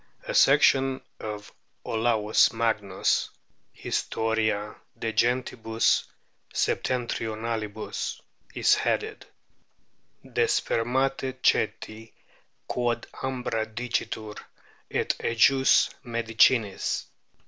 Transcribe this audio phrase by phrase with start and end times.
[0.27, 1.51] A section of
[1.85, 3.29] Olaus Magnus'
[3.71, 6.05] Historia, de Gentibus
[6.51, 8.19] Septentrionalibus
[8.55, 9.27] is headed,"
[10.33, 12.11] De Spermate Ceti,
[12.67, 14.39] quod Ambra dicitur,
[14.89, 17.05] et ejus medicinis."